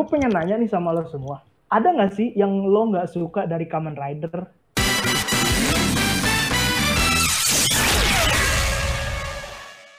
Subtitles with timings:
[0.00, 1.44] gue pengen nanya nih sama lo semua.
[1.68, 4.48] Ada nggak sih yang lo nggak suka dari Kamen Rider?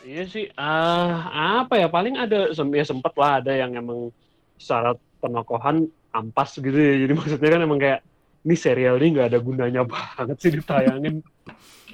[0.01, 4.09] Iya sih, ah apa ya paling ada sem- ya sempet lah ada yang emang
[4.57, 7.05] secara penokohan ampas gitu ya.
[7.05, 8.01] Jadi maksudnya kan emang kayak
[8.41, 9.85] ini serial ini nggak ada gunanya
[10.17, 11.21] banget sih ditayangin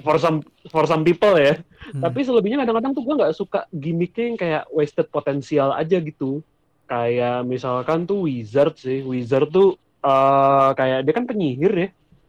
[0.00, 0.40] for some
[0.72, 1.60] for some people ya.
[1.92, 2.08] Hmm.
[2.08, 6.40] Tapi selebihnya kadang-kadang tuh gue nggak suka gimmicknya yang kayak wasted potensial aja gitu.
[6.88, 11.88] Kayak misalkan tuh Wizard sih, Wizard tuh eh kayak dia kan penyihir ya.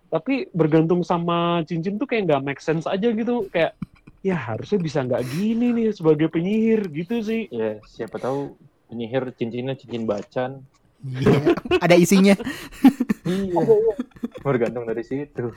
[0.09, 3.47] Tapi bergantung sama cincin tuh kayak nggak make sense aja gitu.
[3.47, 3.79] Kayak
[4.19, 7.47] ya harusnya bisa nggak gini nih sebagai penyihir gitu sih.
[7.47, 8.59] Ya, siapa tahu
[8.91, 10.59] penyihir cincinnya cincin bacan.
[10.99, 12.35] Iya, ada isinya.
[13.23, 13.63] Iya.
[14.43, 15.55] Bergantung dari situ.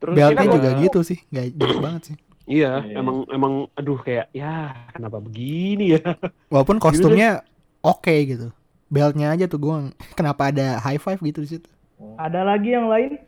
[0.00, 2.16] Terus kita- juga gitu sih, nggak jelas banget sih.
[2.48, 2.96] Iya, Iya.
[3.04, 6.02] emang emang aduh kayak ya kenapa begini ya?
[6.48, 7.44] Walaupun kostumnya
[7.80, 8.48] oke gitu.
[8.90, 9.74] Beltnya aja tuh gue
[10.18, 11.68] kenapa ada high five gitu di situ.
[12.16, 13.20] Ada lagi yang lain?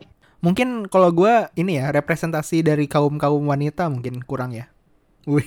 [0.42, 4.66] Mungkin kalau gua ini ya representasi dari kaum kaum wanita mungkin kurang ya.
[5.22, 5.46] Wih,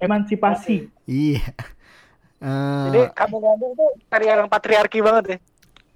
[0.00, 0.88] Emansipasi.
[1.04, 1.44] iya.
[2.40, 5.38] Eh, Jadi kamu ngomong tuh serial yang patriarki banget ya.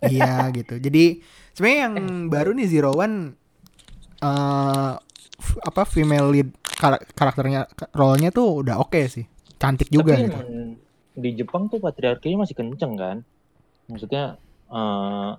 [0.04, 0.76] iya gitu.
[0.76, 1.24] Jadi
[1.56, 1.94] sebenarnya yang
[2.28, 3.32] baru nih Zero One
[4.20, 4.92] eh
[5.40, 7.64] f- apa female lead kar- karakternya
[7.96, 9.24] role-nya tuh udah oke sih.
[9.56, 10.38] Cantik juga Tapi gitu.
[11.14, 13.16] Di Jepang tuh patriarkinya masih kenceng kan?
[13.86, 14.36] Maksudnya
[14.68, 15.30] eh,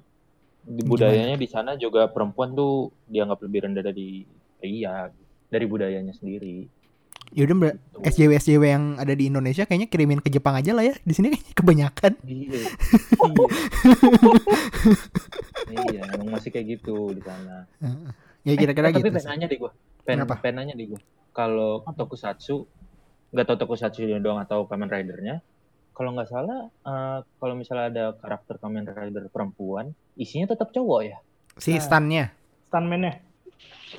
[0.65, 4.25] di budayanya di sana juga perempuan tuh dianggap lebih rendah dari
[4.57, 5.11] pria
[5.45, 6.65] dari budayanya sendiri.
[7.33, 7.73] Yaudah mbak,
[8.05, 10.93] SJW SJW yang ada di Indonesia kayaknya kirimin ke Jepang aja lah ya.
[11.01, 12.11] Di sini kayaknya kebanyakan.
[12.21, 12.59] Iya.
[12.61, 12.69] iya.
[15.89, 17.65] iya, emang masih kayak gitu di sana.
[18.45, 19.09] Ya kira-kira Eh, tapi gitu.
[19.09, 19.29] pengen sih.
[19.33, 19.71] nanya deh gue.
[20.05, 20.37] Pen, Kenapa?
[20.37, 21.01] pengen nanya deh gue.
[21.33, 22.55] Kalau tokusatsu,
[23.33, 25.41] nggak tahu tokusatsu doang atau Kamen Rider-nya,
[25.95, 31.17] kalau nggak salah, eh, kalau misalnya ada karakter Kamen Rider perempuan, isinya tetap cowok ya?
[31.55, 31.79] Si Nah.
[31.79, 32.25] stunnya.
[32.67, 33.17] Stuntman-nya.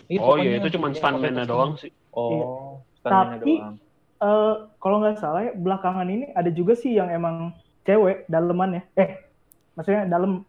[0.07, 1.91] Iya, Oh pokoknya iya itu cuma stuntman-nya doang sih.
[2.13, 3.77] Oh, stuntman-nya Tapi- doang.
[4.17, 7.53] Eh, kalau nggak salah ya, belakangan ini ada juga sih yang emang
[7.83, 8.83] cewek daleman ya.
[8.95, 9.09] Eh,
[9.73, 10.45] maksudnya dalam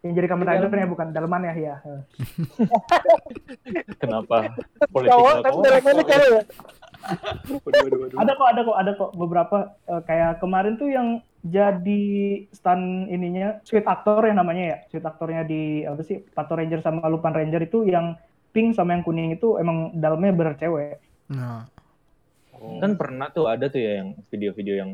[0.00, 1.74] yang jadi Kamen Di Rider ya bukan daleman ya ya.
[4.00, 4.52] Kenapa?
[4.88, 6.44] Cowok tapi dalemannya cewek
[8.14, 8.20] ya.
[8.20, 9.56] Ada kok, ada kok, ada kok beberapa
[9.88, 11.08] eh, kayak kemarin tuh yang
[11.44, 12.04] jadi
[12.56, 14.78] stunt ininya sweet actor yang namanya ya.
[14.88, 16.24] Sweet aktornya di apa sih?
[16.24, 18.16] Pato Ranger sama Lupan Ranger itu yang
[18.54, 21.02] pink sama yang kuning itu emang dalamnya bener cewek.
[21.28, 21.66] Nah,
[22.80, 24.90] Kan pernah tuh ada tuh ya yang video-video yang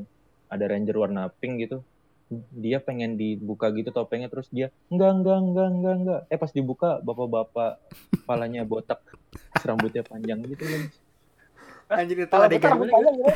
[0.51, 1.85] ada ranger warna pink gitu.
[2.55, 6.21] Dia pengen dibuka gitu topengnya terus dia enggak enggak enggak enggak enggak.
[6.31, 7.83] Eh pas dibuka bapak-bapak
[8.23, 9.03] kepalanya botak,
[9.67, 10.83] rambutnya panjang gitu kan.
[11.91, 13.35] Anjir itu gimana?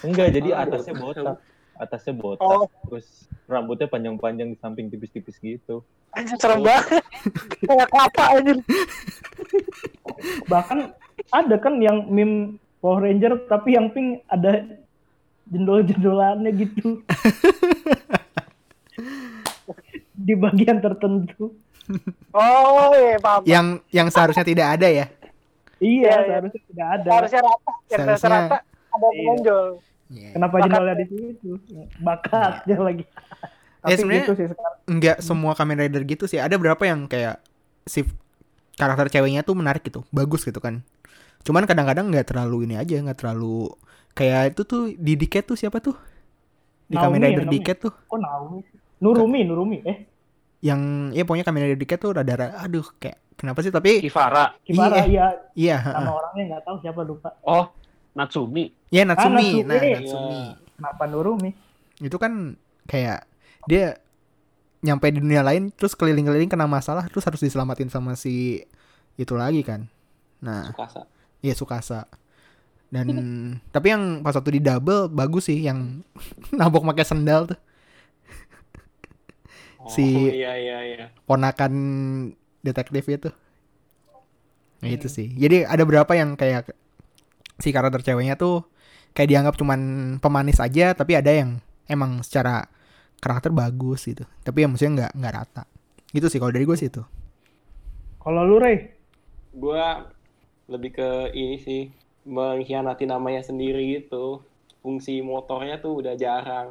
[0.00, 1.24] Enggak, jadi atasnya botak.
[1.26, 1.36] botak.
[1.80, 2.68] Atasnya botak, Oh.
[2.86, 5.82] terus rambutnya panjang-panjang di samping tipis-tipis gitu.
[6.12, 7.02] Anjir serem banget.
[7.64, 8.56] Kayak kelapa anjir.
[10.46, 10.78] Bahkan
[11.32, 14.64] ada kan yang meme Power Ranger tapi yang pink ada
[15.48, 17.00] jendol-jendolannya gitu.
[20.20, 21.56] di bagian tertentu.
[22.30, 23.42] Oh iya paham.
[23.48, 25.06] yang yang seharusnya tidak ada ya.
[25.80, 26.20] Iya, Iya, iya.
[26.28, 27.10] seharusnya tidak ada.
[27.10, 27.70] Harusnya rata.
[27.80, 29.24] Biar Seharusnya- rata ada yang Iya.
[29.24, 29.66] menonjol.
[30.10, 30.28] Iya.
[30.34, 30.64] Kenapa Bakat.
[30.66, 31.50] jendolnya di situ?
[31.98, 33.04] Bakatnya lagi.
[33.80, 34.76] Tapi sebenarnya- gitu sih sekarang.
[34.84, 36.36] Enggak semua Kamen Rider gitu sih.
[36.36, 37.40] Ada berapa yang kayak
[37.86, 38.04] si
[38.76, 40.84] karakter ceweknya tuh menarik gitu, bagus gitu kan.
[41.40, 43.72] Cuman kadang-kadang nggak terlalu ini aja, nggak terlalu
[44.12, 45.96] kayak itu tuh di Diket tuh siapa tuh?
[46.84, 47.54] Di Kamen Naomi ya, Rider Naomi.
[47.56, 48.58] Diket tuh Kok Naomi?
[49.00, 49.78] Nurumi, Nurumi.
[49.86, 49.98] Eh,
[50.60, 50.80] yang
[51.14, 54.52] ya pokoknya Kamen Rider Diket tuh rada aduh kayak kenapa sih tapi Kivara.
[54.60, 56.12] Kimara ya iya, nama heeh.
[56.12, 57.32] orangnya nggak tahu siapa lupa.
[57.40, 57.72] Oh,
[58.12, 58.68] Natsumi.
[58.88, 59.64] ya Natsumi, Natsumi.
[59.64, 59.96] nah Iya.
[59.98, 60.40] Natsumi.
[60.76, 61.50] Kenapa Nurumi?
[61.98, 63.24] Itu kan kayak
[63.64, 63.96] dia
[64.80, 68.64] nyampe di dunia lain terus keliling-keliling kena masalah terus harus diselamatin sama si
[69.14, 69.88] itu lagi kan.
[70.40, 71.04] Nah, Sukasa.
[71.40, 72.00] Iya Sukasa.
[72.88, 73.06] Dan
[73.70, 76.00] tapi yang pas waktu di double bagus sih yang
[76.56, 77.60] nabok pakai sendal tuh.
[79.88, 81.04] Si- iya iya iya.
[81.24, 81.72] Ponakan
[82.64, 83.30] detektif itu.
[84.80, 85.28] Nah itu sih.
[85.36, 86.72] Jadi ada berapa yang kayak
[87.60, 88.64] si karakter ceweknya tuh
[89.16, 89.80] kayak dianggap cuman
[90.22, 91.60] pemanis aja tapi ada yang
[91.90, 92.68] emang secara
[93.20, 94.24] karakter bagus gitu.
[94.46, 95.62] Tapi yang maksudnya nggak nggak rata.
[96.14, 97.02] Gitu sih kalau dari gue sih itu.
[98.22, 98.78] Kalau lu Rey,
[99.62, 99.86] Gua
[100.72, 101.08] lebih ke
[101.42, 101.80] ini sih
[102.36, 104.42] mengkhianati namanya sendiri gitu.
[104.82, 106.68] Fungsi motornya tuh udah jarang.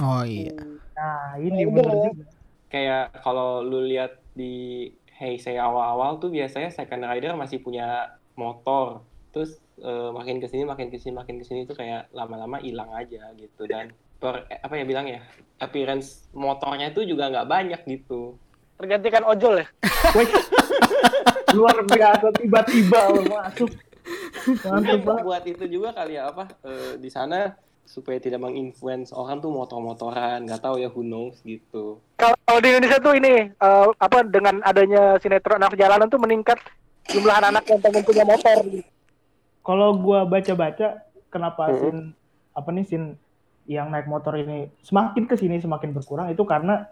[0.00, 0.52] Oh iya.
[0.96, 1.98] nah ini Nah, bener bener.
[2.04, 2.24] juga.
[2.72, 4.86] Kayak kalau lu lihat di
[5.18, 9.02] Heisei awal-awal tuh biasanya Second Rider masih punya motor.
[9.34, 12.88] Terus eh, makin ke sini makin ke sini makin ke sini tuh kayak lama-lama hilang
[12.94, 13.90] aja gitu dan
[14.22, 15.22] per apa ya bilang ya
[15.58, 18.38] appearance motornya itu juga nggak banyak gitu.
[18.78, 19.66] Tergantikan ojol ya.
[21.58, 23.70] Luar biasa tiba-tiba masuk.
[25.26, 27.58] Buat itu juga kali ya apa eh, di sana
[27.88, 31.96] supaya tidak menginfluence orang tuh motor-motoran nggak tahu ya who knows gitu.
[32.20, 36.60] Kalau di Indonesia tuh ini eh, apa dengan adanya sinetron anak jalanan tuh meningkat
[37.08, 38.56] jumlah anak-anak yang pengen punya motor.
[39.64, 41.00] Kalau gua baca-baca
[41.32, 41.78] kenapa Mhm.
[41.80, 41.96] sin
[42.52, 43.04] apa nih sin
[43.64, 46.84] yang naik motor ini semakin ke sini semakin berkurang itu karena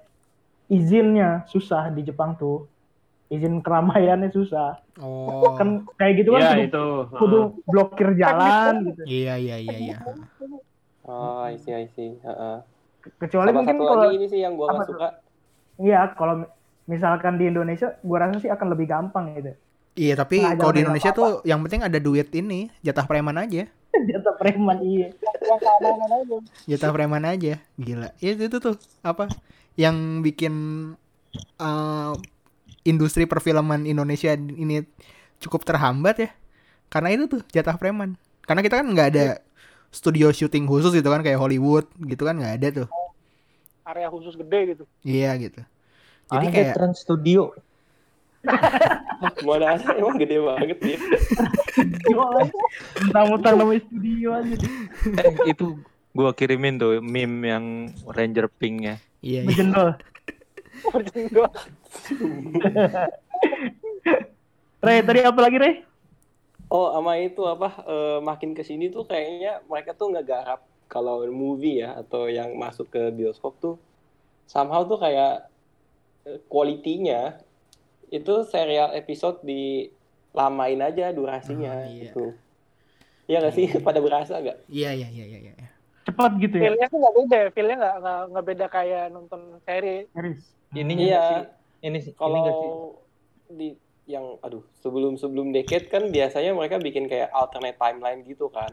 [0.68, 2.64] izinnya susah di Jepang tuh.
[3.26, 4.78] Izin keramaiannya susah.
[5.02, 5.58] Oh.
[5.58, 6.86] Kan kayak gitu kan Iya kudu, itu.
[7.18, 9.02] kudu blokir jalan gitu.
[9.02, 9.98] Iya iya iya iya.
[11.06, 12.18] Oh, I see, I see.
[12.18, 12.56] Heeh.
[13.22, 14.98] Kecuali Sama mungkin satu kalau lagi ini sih yang gua apa nggak tuh?
[14.98, 15.08] suka.
[15.78, 16.42] iya kalau
[16.90, 19.52] misalkan di Indonesia gua rasa sih akan lebih gampang gitu.
[19.96, 21.22] Iya tapi ada kalau di Indonesia apa-apa.
[21.22, 23.70] tuh yang penting ada duit ini jatah preman aja.
[24.10, 25.08] Jatah preman iya.
[26.68, 27.62] Jatah preman aja.
[27.78, 28.12] Gila.
[28.20, 29.30] Iya itu tuh apa
[29.78, 30.54] yang bikin
[31.62, 32.12] eh,
[32.84, 34.84] industri perfilman Indonesia ini
[35.40, 36.30] cukup terhambat ya.
[36.92, 38.18] Karena itu tuh jatah preman.
[38.44, 39.26] Karena kita kan nggak ada
[39.96, 42.88] studio syuting khusus gitu kan kayak Hollywood gitu kan nggak ada tuh.
[43.88, 44.84] Area khusus gede gitu.
[45.00, 45.64] Iya gitu.
[46.26, 47.54] Jadi Ada kayak Trans Studio.
[49.46, 50.98] Mana ada emang gede banget dia.
[53.00, 54.54] Mentang-mentang namanya studio aja.
[55.06, 55.80] Eh, itu
[56.12, 57.64] gua kirimin tuh meme yang
[58.06, 58.96] Ranger Pink ya.
[59.24, 59.48] iya iya.
[59.50, 59.88] Bejendol.
[60.92, 61.50] Berjendol.
[64.82, 65.70] Re, tadi apa lagi Re?
[66.66, 71.78] Oh, sama itu apa eh, makin ke sini tuh kayaknya mereka tuh ngegarap kalau movie
[71.78, 73.74] ya atau yang masuk ke bioskop tuh
[74.46, 75.46] somehow tuh kayak
[76.26, 77.38] eh, quality-nya
[78.10, 82.10] itu serial episode dilamain aja durasinya Ah, iya.
[82.10, 82.34] gitu.
[83.26, 83.66] Iya nggak sih?
[83.86, 84.70] Pada berasa nggak?
[84.70, 85.38] Iya iya iya iya.
[85.42, 85.68] iya.
[86.06, 86.70] Cepat gitu ya.
[86.70, 87.48] Feel-nya sih nggak beda, ya.
[87.50, 90.06] feel-nya nggak nggak nggak beda kayak nonton seri.
[90.14, 90.42] Series.
[90.70, 91.02] Ini Iya.
[91.02, 91.42] nggak sih?
[91.82, 92.70] Ini sih, ini nggak sih?
[92.70, 93.02] Kalau
[93.46, 93.68] di
[94.06, 98.70] yang aduh sebelum sebelum decade kan biasanya mereka bikin kayak alternate timeline gitu kan.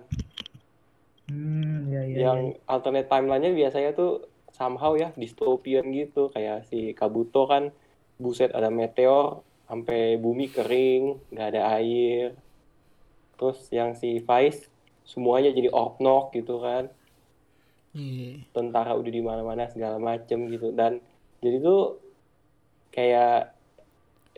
[1.29, 2.15] Hmm, ya ya.
[2.29, 2.39] yang
[2.69, 7.73] alternate timeline-nya biasanya tuh somehow ya dystopian gitu kayak si Kabuto kan
[8.21, 12.37] buset ada meteor sampai bumi kering nggak ada air
[13.39, 14.69] terus yang si Vice
[15.07, 16.93] semuanya jadi oknok gitu kan
[17.93, 18.41] Iya.
[18.57, 20.97] tentara udah di mana-mana segala macem gitu dan
[21.45, 22.01] jadi tuh
[22.89, 23.53] kayak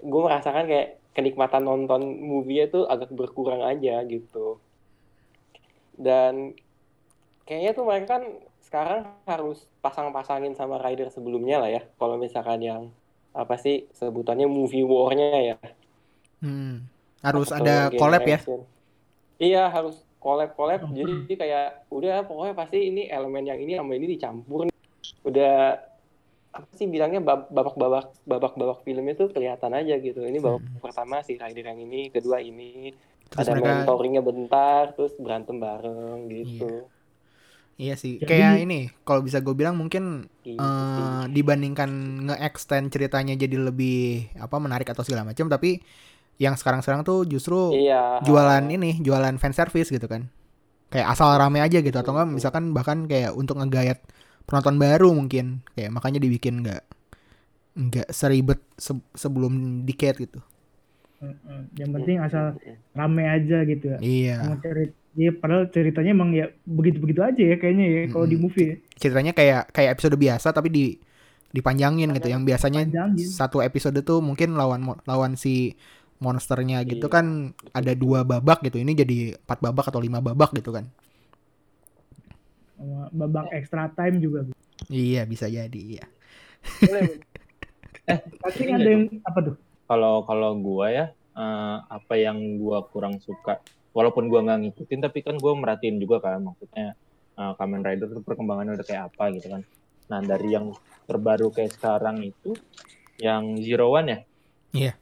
[0.06, 4.62] gue merasakan kayak kenikmatan nonton movie itu agak berkurang aja gitu
[5.98, 6.54] dan
[7.50, 8.24] kayaknya tuh mereka kan
[8.62, 12.84] sekarang harus pasang-pasangin sama rider sebelumnya lah ya kalau misalkan yang
[13.36, 15.58] apa sih sebutannya movie war-nya ya
[16.46, 16.86] Hmm.
[17.26, 18.40] Harus Atau ada collab ya.
[19.42, 20.86] Iya harus collab collab.
[20.86, 20.94] Hmm.
[20.96, 24.70] Jadi kayak udah pokoknya pasti ini elemen yang ini sama ini dicampur.
[24.70, 24.76] nih.
[25.26, 25.82] Udah
[26.56, 30.24] apa sih bilangnya bab- babak-babak babak-babak filmnya tuh kelihatan aja gitu.
[30.24, 32.96] Ini babak pertama si rider yang ini, kedua ini.
[32.96, 33.28] Hmm.
[33.28, 36.88] Terus ada mereka mentoringnya bentar, terus berantem bareng gitu.
[37.76, 38.16] iya sih.
[38.16, 41.28] Jadi- Kayak ini kalau bisa gue bilang mungkin eh, sih.
[41.28, 41.92] dibandingkan
[42.24, 45.84] nge-extend ceritanya jadi lebih apa menarik atau segala macam tapi
[46.36, 48.24] yang sekarang-sekarang tuh justru Iya.
[48.24, 50.32] jualan ini, jualan fan service gitu kan.
[50.88, 52.36] Kayak asal rame aja gitu atau enggak Betul.
[52.38, 54.00] misalkan bahkan kayak untuk ngegayat
[54.46, 55.62] penonton baru mungkin.
[55.74, 56.82] Kayak makanya dibikin enggak
[57.76, 60.40] enggak seribet se- sebelum decade gitu.
[61.76, 62.56] Yang penting asal
[62.94, 63.98] rame aja gitu ya.
[64.00, 64.36] Iya.
[64.46, 68.66] Sama cerit ya, padahal ceritanya emang ya begitu-begitu aja ya kayaknya ya kalau di movie
[68.68, 68.76] ya.
[69.00, 70.86] Ceritanya kayak kayak episode biasa tapi di
[71.52, 72.28] dipanjangin gitu.
[72.30, 73.26] Yang biasanya Panjangin.
[73.26, 75.74] satu episode tuh mungkin lawan lawan si
[76.16, 77.26] monsternya gitu Iya, kan
[77.72, 78.80] ada dua babak gitu.
[78.80, 80.88] Ini jadi empat babak atau lima babak gitu kan.
[82.76, 84.40] Sama babak extra time juga.
[84.92, 86.06] Iya, bisa jadi, iya.
[86.84, 87.20] Boleh, boleh.
[88.44, 89.56] Pasti ada yang apa tuh?
[89.86, 93.62] Kalau kalau gua ya eh, apa yang gua kurang suka
[93.94, 96.94] walaupun gua nggak ngikutin tapi kan gua merhatiin juga kan maksudnya
[97.38, 99.62] eh, Kamen Rider itu perkembangannya udah kayak apa gitu kan.
[100.06, 100.70] Nah, dari yang
[101.10, 102.54] terbaru kayak sekarang itu
[103.18, 104.20] yang Zero One ya.
[104.76, 104.94] Iya.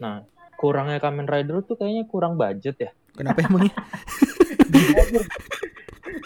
[0.00, 0.24] Nah,
[0.56, 2.90] kurangnya Kamen Rider tuh kayaknya kurang budget ya.
[3.12, 3.74] Kenapa emangnya?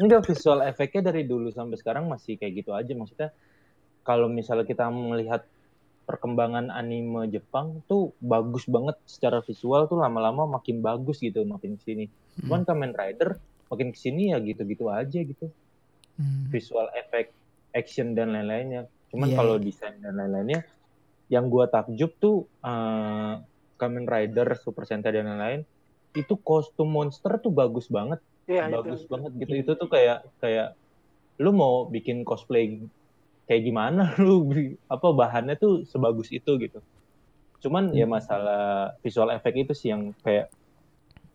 [0.00, 3.30] Enggak visual efeknya dari dulu sampai sekarang masih kayak gitu aja maksudnya
[4.02, 5.44] kalau misalnya kita melihat
[6.02, 11.82] perkembangan anime Jepang tuh bagus banget secara visual tuh lama-lama makin bagus gitu makin ke
[11.86, 12.04] sini.
[12.42, 13.38] Cuman Kamen Rider
[13.70, 15.48] makin ke sini ya gitu-gitu aja gitu
[16.12, 16.44] Hmm.
[16.52, 17.32] visual efek
[17.72, 18.84] action dan lain-lainnya.
[19.08, 20.60] Cuman Iya, kalau desain dan lain-lainnya
[21.32, 23.34] yang gua takjub tuh eh,
[23.80, 25.64] Kamen Rider, Super Sentai dan lain-lain
[26.12, 28.74] itu kostum monster tuh bagus banget Iya, itu.
[28.74, 30.74] bagus banget gitu itu tuh kayak kayak
[31.42, 32.82] lu mau bikin cosplay
[33.46, 36.78] kayak gimana lu bi- apa bahannya tuh sebagus itu gitu
[37.62, 40.50] cuman ya masalah visual effect itu sih yang kayak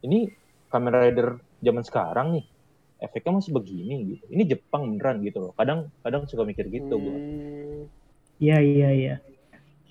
[0.04, 0.28] ini
[0.68, 2.46] Kamen Rider zaman sekarang nih
[3.00, 7.16] efeknya masih begini gitu ini Jepang beneran gitu loh kadang kadang suka mikir gitu gua.
[7.16, 7.88] Hmm.
[8.38, 9.16] Iya iya iya.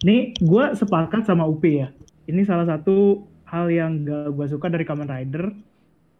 [0.07, 1.91] Nih gue sepakat sama Upi ya.
[2.31, 5.51] Ini salah satu hal yang gak gue suka dari Kamen Rider.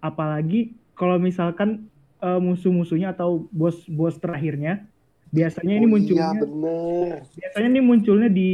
[0.03, 1.87] Apalagi kalau misalkan
[2.19, 4.83] eh, musuh-musuhnya atau bos-bos terakhirnya
[5.29, 7.15] biasanya ini Oh munculnya Iya bener.
[7.37, 8.53] biasanya ini munculnya di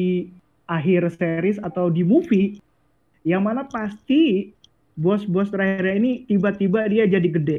[0.66, 2.58] akhir series atau di movie
[3.22, 4.50] yang mana pasti
[4.92, 7.58] bos-bos terakhirnya ini tiba-tiba dia jadi gede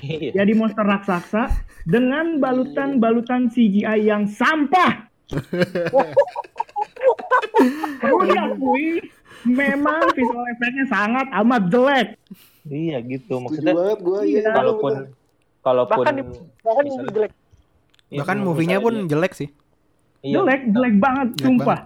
[0.00, 0.32] Iya.
[0.32, 1.50] jadi monster raksasa
[1.84, 5.08] dengan balutan-balutan CGI yang sampah.
[8.00, 9.04] Perlu diakui,
[9.42, 12.08] memang visual efeknya sangat amat jelek.
[12.66, 14.20] iya gitu maksudnya banget gue.
[14.22, 14.38] Iya.
[14.38, 14.50] Iya.
[14.52, 14.92] kalaupun
[15.60, 16.24] kalaupun Bahkan di-
[16.60, 17.32] Bahkan misalnya- jelek.
[17.32, 19.48] iya, Bahkan misalnya- movie-nya pun jelek sih.
[20.20, 21.80] iya, Jelek, jelek banget, Jelek sumpah.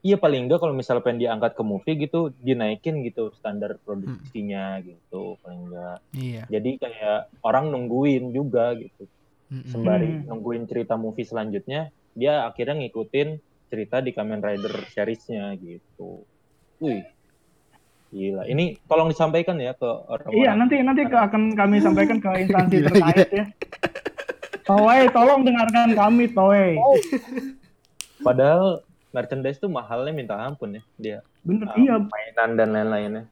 [0.00, 5.36] Iya paling enggak kalau misalnya pengen diangkat ke movie gitu dinaikin gitu standar produksinya gitu
[5.40, 5.98] paling enggak.
[6.14, 6.42] Iya.
[6.48, 9.04] Jadi kayak orang nungguin juga gitu.
[9.50, 9.66] Mm-mm.
[9.66, 10.24] Sembari Hmm.
[10.24, 11.80] nungguin cerita movie selanjutnya,
[12.12, 13.28] dia akhirnya ngikutin
[13.66, 16.24] cerita di Kamen Rider series-nya gitu.
[16.80, 17.04] Wih.
[18.10, 18.42] Gila.
[18.44, 22.76] Ini tolong disampaikan ya ke orang Iya, nanti nanti ke- akan kami sampaikan ke instansi
[22.76, 23.44] Gila, terkait ya.
[24.66, 26.74] Toei, tolong dengarkan kami, Toei.
[28.18, 31.18] Padahal merchandise tuh mahalnya minta ampun ya dia.
[31.42, 31.94] Bener, Ah, iya.
[31.98, 33.22] Mainan dan lain-lainnya.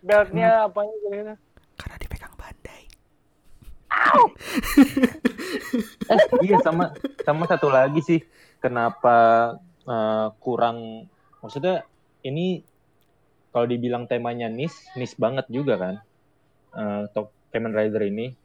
[0.00, 1.34] Beltnya apanya gitu.
[1.76, 2.82] Karena dipegang Bandai.
[6.06, 8.20] Eh, iya sama sama satu lagi sih
[8.58, 9.16] kenapa
[9.82, 11.84] eh, kurang maksudnya
[12.22, 12.60] ini
[13.56, 15.94] kalau dibilang temanya nis nis banget juga kan
[16.76, 18.36] eh top Kamen Rider ini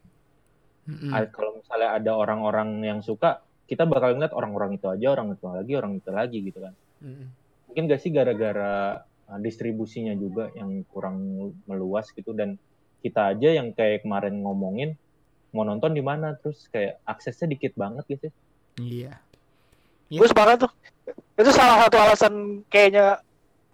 [0.88, 1.12] Mm-mm.
[1.12, 5.44] A- kalau misalnya ada orang-orang yang suka kita bakal ngeliat orang-orang itu aja orang itu
[5.44, 7.27] lagi orang itu lagi gitu kan Mm-mm.
[7.68, 11.20] mungkin gak sih gara-gara uh, distribusinya juga yang kurang
[11.68, 12.56] meluas gitu dan
[13.03, 14.96] kita aja yang kayak kemarin ngomongin
[15.51, 18.32] mau nonton di mana terus kayak aksesnya dikit banget gitu
[18.80, 19.20] Iya.
[20.08, 20.20] Iya.
[20.24, 20.72] Gue sepakat tuh.
[21.36, 22.34] Itu salah satu alasan
[22.72, 23.20] kayaknya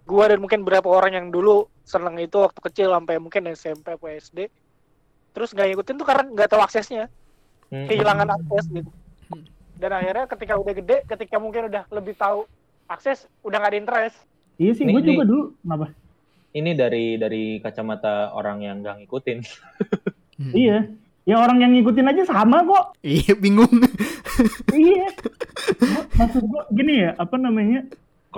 [0.08, 4.08] gua dan mungkin beberapa orang yang dulu seneng itu waktu kecil sampai mungkin SMP atau
[4.08, 4.48] SD.
[5.36, 7.12] Terus nggak ngikutin tuh karena nggak tahu aksesnya,
[7.68, 7.84] Hmm.
[7.84, 8.88] kehilangan akses gitu.
[9.76, 12.48] Dan akhirnya ketika udah gede, ketika mungkin udah lebih tahu
[12.88, 14.16] akses, udah nggak ada interest.
[14.56, 15.52] Iya sih, gue juga dulu.
[15.60, 15.92] Kenapa?
[16.48, 19.38] ini dari dari kacamata orang yang gak ngikutin
[20.38, 20.54] Mm.
[20.64, 20.78] Iya.
[21.26, 22.96] Ya orang yang ngikutin aja sama kok.
[23.04, 23.68] Iya, bingung.
[24.72, 25.10] iya.
[26.16, 27.84] Maksud gue gini ya, apa namanya?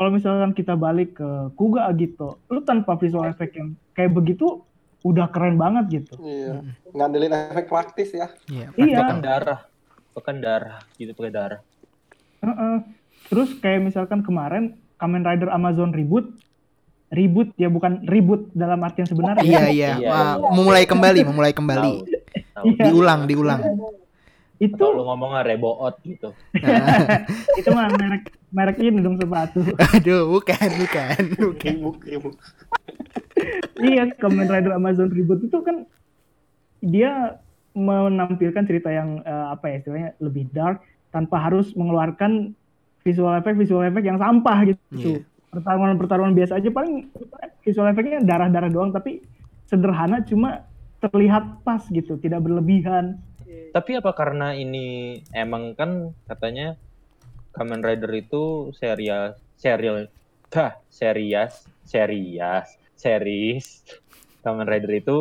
[0.00, 1.28] Kalau misalkan kita balik ke
[1.60, 4.64] Kuga gitu, lu tanpa visual effect yang kayak begitu
[5.04, 6.16] udah keren banget gitu.
[6.24, 6.64] Iya.
[6.96, 8.32] Ngandelin efek praktis ya.
[8.48, 8.72] Iya.
[8.80, 8.98] Iya.
[9.04, 9.60] pekan darah
[10.16, 11.60] pekan darah gitu pakai darah
[12.40, 12.76] Heeh.
[13.28, 16.32] Terus kayak misalkan kemarin Kamen Rider Amazon reboot,
[17.12, 19.44] reboot ya bukan reboot dalam artian sebenarnya.
[19.44, 19.90] Iya, iya.
[20.00, 20.08] Iya.
[20.08, 21.92] Wah, memulai kembali, memulai kembali.
[22.00, 22.08] tahu
[22.56, 22.84] tahu Iya.
[22.88, 23.60] Diulang, diulang.
[24.60, 26.36] Itu kalau lu ngomong reboot gitu
[27.58, 29.64] itu mah merek merek ini dong sepatu.
[29.96, 31.74] aduh, bukan, bukan, bukan.
[33.80, 35.88] Iya, Kamen Rider Amazon reboot itu kan
[36.84, 37.40] dia
[37.72, 42.52] menampilkan cerita yang eh, apa ya istilahnya lebih dark tanpa harus mengeluarkan
[43.00, 44.82] visual effect visual effect yang sampah gitu.
[44.92, 45.18] Iya.
[45.50, 47.10] Pertarungan-pertarungan biasa aja paling
[47.64, 49.24] visual effectnya darah-darah doang tapi
[49.66, 50.66] sederhana cuma
[51.00, 53.18] terlihat pas gitu, tidak berlebihan.
[53.70, 56.74] Tapi apa karena ini emang kan katanya
[57.50, 60.06] Kamen Rider itu serial serial
[60.50, 63.80] dah serias serias series.
[64.44, 65.16] Kamen Rider itu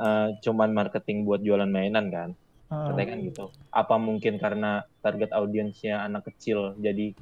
[0.00, 2.32] eh, cuman marketing buat jualan mainan kan.
[2.68, 3.44] Katanya kan gitu.
[3.72, 7.12] Apa mungkin karena target audiensnya anak kecil jadi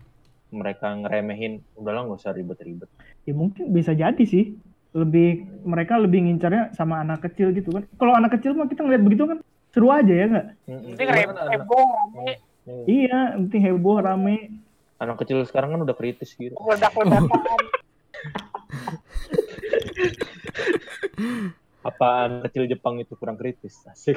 [0.55, 2.91] mereka ngeremehin udahlah nggak usah ribet-ribet.
[3.27, 4.55] Ya mungkin bisa jadi sih.
[4.97, 7.85] Lebih mereka lebih ngincarnya sama anak kecil gitu kan.
[8.01, 9.39] Kalau anak kecil mah kita ngeliat begitu kan
[9.77, 10.47] seru aja ya nggak?
[10.97, 12.41] Rem- anak, heboh, rame,
[12.89, 14.37] Iya, penting heboh rame.
[14.97, 17.29] anak kecil sekarang kan udah kritis gitu ledak-ledakan.
[21.87, 24.17] apaan kecil Jepang itu kurang kritis asik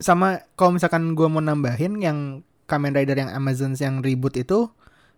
[0.00, 2.18] Sama kalau misalkan gua mau nambahin yang
[2.64, 4.72] Kamen Rider yang Amazon yang reboot itu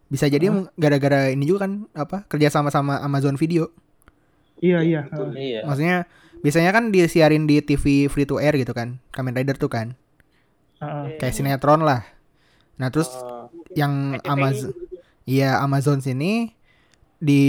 [0.07, 3.71] bisa jadi gara-gara ini juga kan apa kerja sama sama Amazon Video.
[4.59, 5.01] Iya, iya.
[5.33, 8.99] iya Maksudnya biasanya kan disiarin di TV free to air gitu kan.
[9.11, 9.95] Kamen Rider tuh kan.
[10.79, 11.17] Heeh.
[11.17, 12.05] Kayak sinetron lah.
[12.77, 15.01] Nah, terus Ah, yang Amazon gitu.
[15.27, 16.53] Iya, Amazon sini
[17.17, 17.43] di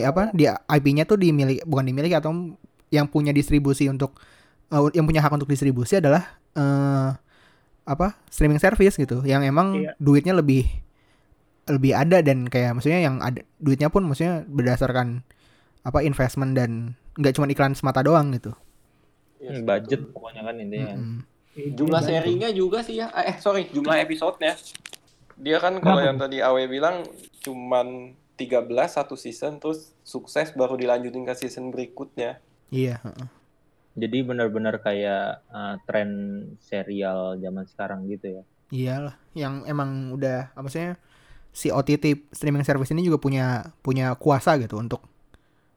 [0.00, 0.30] apa?
[0.30, 2.54] Di IP-nya tuh dimiliki bukan dimiliki atau
[2.88, 4.20] yang punya distribusi untuk
[4.68, 7.10] eh, yang punya hak untuk distribusi adalah eh
[7.84, 9.92] apa streaming service gitu yang emang Iya.
[9.98, 10.64] duitnya lebih
[11.64, 15.20] lebih ada dan kayak maksudnya yang ada duitnya pun maksudnya berdasarkan
[15.82, 18.52] apa investment dan nggak cuma iklan semata doang gitu.
[19.38, 20.12] Yes, Hmm, budget betul.
[20.12, 20.98] pokoknya kan intinya kan.
[20.98, 21.20] Mm-mm.
[21.74, 23.12] Jumlah serinya juga sih ya.
[23.14, 24.58] Eh sorry, jumlah episodenya.
[25.34, 27.06] Dia kan kalau yang tadi Awe bilang
[27.42, 32.42] cuman 13 satu season terus sukses baru dilanjutin ke season berikutnya.
[32.70, 32.98] Iya.
[33.02, 33.28] heeh.
[33.94, 36.10] Jadi benar-benar kayak uh, tren
[36.58, 38.42] serial zaman sekarang gitu ya.
[38.74, 40.98] Iyalah, yang emang udah apa maksudnya
[41.54, 44.98] si OTT streaming service ini juga punya punya kuasa gitu untuk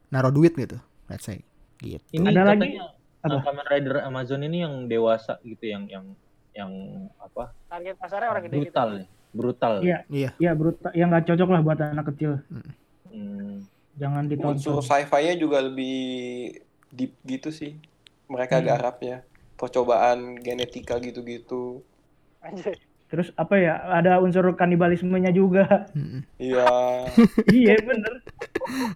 [0.10, 0.82] naruh duit gitu.
[1.08, 1.44] Let's say
[1.78, 2.04] gitu.
[2.12, 2.60] Ini Ada lagi?
[2.64, 2.84] katanya
[3.20, 3.34] Apa?
[3.34, 6.06] uh, Kamen Rider Amazon ini yang dewasa gitu yang yang
[6.52, 6.72] yang
[7.18, 7.54] apa?
[7.68, 8.62] Target pasarnya orang gede gitu.
[8.66, 9.06] brutal ya.
[9.30, 9.74] Brutal.
[9.80, 9.98] Iya.
[10.08, 10.30] Iya.
[10.38, 12.42] Ya brutal, yang nggak cocok lah buat anak kecil.
[13.08, 13.62] Hmm.
[13.96, 14.82] Jangan Unsur ditonton.
[14.84, 15.98] sci-fi-nya juga lebih
[16.90, 17.78] deep gitu sih.
[18.28, 18.66] Mereka Hmm.
[18.66, 19.18] garapnya.
[19.56, 21.82] Percobaan genetika gitu-gitu.
[22.40, 22.78] Anjay.
[23.08, 23.82] Terus apa ya?
[23.90, 25.90] Ada unsur kanibalismenya juga.
[25.94, 26.22] Mm-mm.
[26.38, 26.68] Iya.
[27.56, 28.14] iya bener.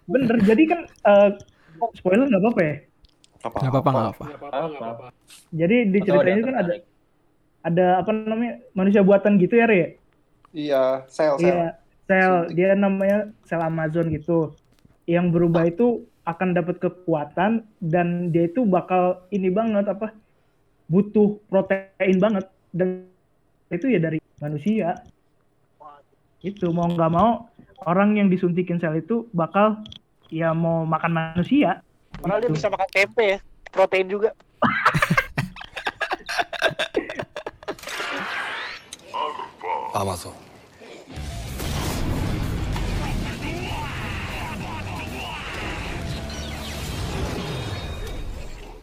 [0.04, 0.36] Bener.
[0.44, 1.30] Jadi kan eh,
[1.96, 2.74] spoiler nggak apa-apa ya.
[3.42, 4.24] Nggak apa-apa nggak apa.
[4.24, 5.06] Nggak apa-apa.
[5.50, 6.74] Jadi di ceritanya kan ada
[7.62, 9.98] ada apa namanya manusia buatan gitu ya, Re?
[10.52, 11.46] Iya, sel sel.
[11.46, 14.54] Iya, sel dia namanya sel Amazon gitu.
[15.06, 20.14] Yang berubah itu akan dapat kekuatan dan dia itu bakal ini banget apa?
[20.92, 22.44] butuh protein banget
[22.76, 23.08] dan
[23.72, 25.00] itu ya dari manusia.
[26.44, 27.48] Itu mau nggak mau
[27.88, 29.80] orang yang disuntikin sel itu bakal
[30.32, 31.84] ya mau makan manusia.
[32.16, 32.56] Padahal dia Gitu.
[32.56, 33.38] bisa makan tempe ya.
[33.68, 34.32] Protein juga.
[39.94, 40.34] Amazon.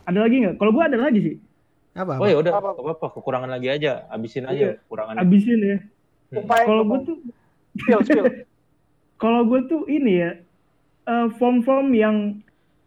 [0.06, 0.56] Ada lagi nggak?
[0.58, 1.36] Kalau gua ada lagi sih.
[1.94, 2.18] Apa?
[2.18, 2.32] Oh apa?
[2.32, 2.70] ya udah, Apa?
[2.74, 4.50] apa-apa, kekurangan lagi aja, abisin Iya.
[4.54, 5.16] aja kekurangan.
[5.22, 5.78] Abisin ya.
[6.30, 6.46] Hmm.
[6.46, 7.18] Kalau gua tuh
[7.78, 8.26] spill, spill.
[9.22, 10.32] kalau gue tuh ini ya
[11.06, 12.16] eh, form-form yang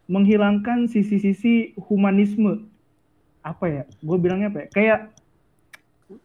[0.05, 2.67] menghilangkan sisi-sisi humanisme.
[3.41, 3.83] Apa ya?
[4.03, 4.67] Gue bilangnya apa ya?
[4.71, 4.99] Kayak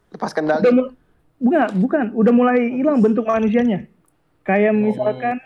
[0.09, 0.73] Lepas udah kendali.
[0.73, 0.93] mul-
[1.39, 1.67] bukan.
[1.79, 3.87] Bukan udah mulai hilang bentuk manusianya.
[4.43, 5.37] Kayak misalkan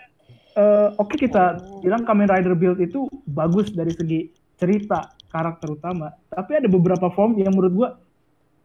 [0.54, 6.12] eh, oke kita bilang Kamen Rider Build itu bagus dari segi cerita karakter utama.
[6.28, 7.88] Tapi ada beberapa form yang menurut gue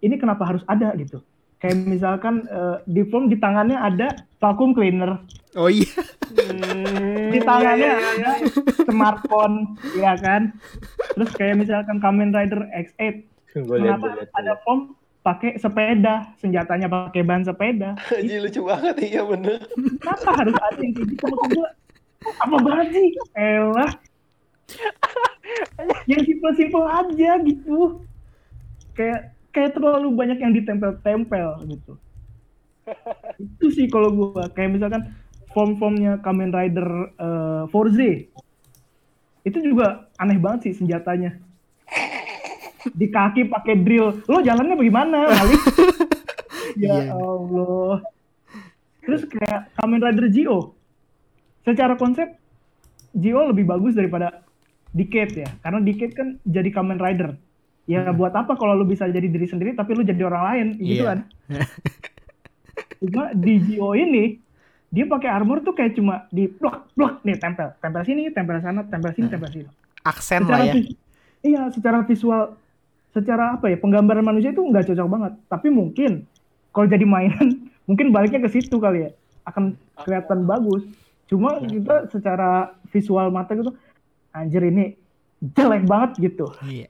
[0.06, 1.23] ini kenapa harus ada gitu
[1.58, 5.17] kayak misalkan eh, di form di tangannya ada vacuum cleaner.
[5.58, 5.89] Oh iya.
[7.34, 8.32] di tangannya ada
[8.86, 10.54] smartphone ya kan?
[11.17, 14.93] Terus kayak misalkan Kamen Rider X8 Gue lihat, kenapa ada form
[15.26, 17.98] pakai sepeda senjatanya pakai ban sepeda?
[18.28, 19.60] Ji lucu banget iya bener.
[20.00, 21.24] kenapa harus ada yang kayak gitu?
[21.26, 21.70] Maksud gua
[22.43, 23.08] apa banget sih?
[23.34, 23.91] Elah.
[26.12, 28.04] Yang simpel-simpel aja gitu.
[28.96, 31.98] Kayak kayak terlalu banyak yang ditempel-tempel gitu.
[33.41, 34.46] Itu sih kalau gua.
[34.54, 35.02] Kayak misalkan
[35.50, 36.86] form-formnya Kamen Rider
[37.17, 38.30] eh, Forze
[39.48, 41.39] itu juga aneh banget sih senjatanya.
[42.91, 44.22] Di kaki pakai drill.
[44.28, 45.17] Lo jalannya bagaimana
[46.78, 47.15] ya Iya.
[47.15, 48.04] Allah.
[49.08, 50.76] Terus kayak Kamen Rider Gio.
[51.63, 52.36] Secara konsep
[53.15, 54.43] Gio lebih bagus daripada
[54.91, 55.50] Decade ya.
[55.63, 57.39] Karena Decade kan jadi Kamen Rider
[57.88, 60.67] ya buat apa kalau lu bisa jadi diri sendiri tapi lu jadi orang lain?
[60.76, 61.08] Gitu Iya.
[61.08, 61.19] kan?
[63.00, 64.38] Cuma di Gio ini
[64.88, 67.76] dia pakai armor tuh kayak cuma di blok blok nih tempel.
[67.84, 69.69] Tempel sini tempel sana tempel sini tempel sini.
[70.04, 70.73] Aksen lah ya.
[71.43, 72.56] iya secara visual
[73.12, 75.34] secara apa ya penggambaran manusia itu nggak cocok banget.
[75.52, 76.23] Tapi mungkin
[76.71, 79.12] kalau jadi mainan mungkin baliknya ke situ kali ya.
[79.43, 80.88] Akan kelihatan bagus.
[81.28, 83.76] Cuma kita secara visual mata gitu
[84.32, 84.95] anjir ini
[85.43, 86.47] jelek banget gitu.
[86.63, 86.88] Iya.
[86.88, 86.89] Eh,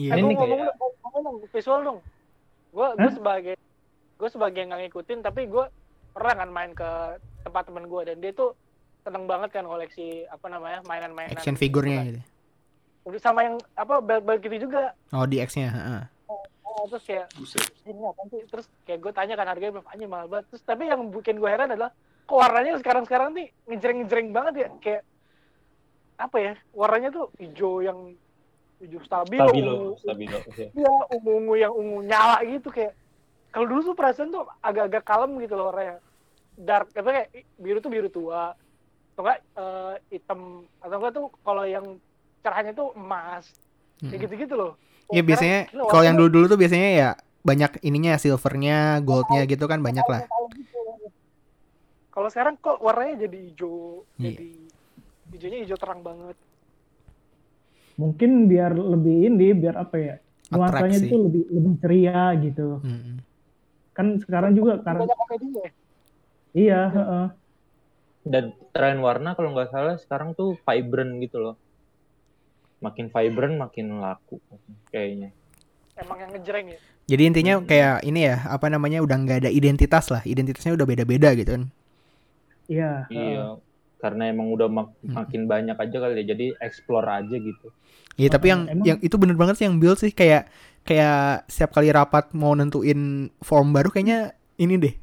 [0.00, 0.16] Iya.
[0.16, 1.98] Ini ngomong, kayak- dong, ngomong dong, visual dong.
[2.70, 3.54] Gue gue sebagai
[4.16, 5.64] gue sebagai yang nggak ngikutin tapi gue
[6.10, 6.90] pernah kan main ke
[7.40, 8.52] tempat temen gue dan dia tuh
[9.00, 12.20] seneng banget kan koleksi apa namanya mainan-mainan Action figurnya gitu.
[13.02, 15.68] Udah sama yang apa belt-belt gitu juga Oh di X-nya.
[15.68, 16.02] heeh.
[16.62, 17.26] oh, terus kayak
[17.82, 20.86] ini apa sih terus kayak gue tanya kan harganya berapa aja mahal banget terus tapi
[20.86, 21.90] yang bikin gue heran adalah
[22.22, 25.02] kok warnanya sekarang sekarang nih ngejreng-ngejreng banget ya kayak
[26.14, 27.98] apa ya warnanya tuh hijau yang
[28.80, 30.38] hijau stabilo, Stabilo, ungu- stabilo.
[30.50, 30.68] iya.
[30.74, 32.96] Iya, ungu-ungu yang ungu nyala gitu kayak
[33.50, 36.00] kalau dulu tuh perasaan tuh agak-agak kalem gitu loh warnanya.
[36.56, 38.56] Dark apa kayak biru tuh biru tua.
[39.12, 40.40] Atau enggak eh, hitam
[40.78, 41.86] atau enggak tuh kalau yang
[42.40, 43.52] cerahnya tuh emas.
[44.00, 44.72] Kayak gitu-gitu loh.
[45.10, 47.08] Iya biasanya gila, kalau yang dulu-dulu tuh biasanya ya
[47.40, 50.24] banyak ininya silvernya, goldnya gitu kan banyak lah.
[50.50, 50.78] gitu.
[52.10, 54.34] Kalau sekarang kok warnanya jadi hijau, Iya.
[54.34, 54.48] jadi
[55.30, 56.36] hijaunya hijau terang banget.
[58.00, 60.14] Mungkin biar lebih ini biar apa ya
[60.50, 62.80] nuansanya itu lebih lebih ceria gitu.
[62.80, 63.16] Mm-mm.
[63.92, 65.70] Kan sekarang juga karena ya.
[66.56, 67.26] iya, heeh.
[68.24, 71.54] Dan tren warna kalau nggak salah sekarang tuh vibrant gitu loh.
[72.80, 74.40] Makin vibrant makin laku
[74.88, 75.36] kayaknya.
[76.00, 76.80] emang yang ngejreng ya
[77.12, 81.36] Jadi intinya kayak ini ya, apa namanya udah nggak ada identitas lah, identitasnya udah beda-beda
[81.36, 81.64] gitu kan.
[82.70, 82.92] Iya.
[83.10, 83.60] Iya.
[84.00, 85.14] Karena emang udah mak- Hmm.
[85.14, 86.32] makin banyak aja kali ya.
[86.32, 87.68] Jadi explore aja gitu.
[88.16, 90.48] Iya, tapi yang emang- yang itu bener banget sih yang build sih kayak
[90.80, 93.00] kayak setiap kali rapat mau nentuin
[93.38, 94.94] form baru kayaknya ini deh.